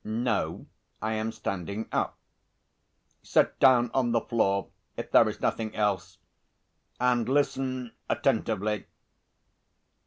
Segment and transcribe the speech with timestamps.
[0.03, 0.65] "No,
[0.99, 2.17] I am standing up."
[3.21, 6.17] "Sit down on the floor if there is nothing else,
[6.99, 8.87] and listen attentively."